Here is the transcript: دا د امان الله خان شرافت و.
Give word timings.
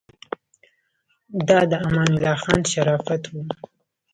دا 1.47 1.59
د 1.71 1.73
امان 1.85 2.09
الله 2.13 2.35
خان 2.43 2.61
شرافت 2.71 3.23
و. 3.29 3.33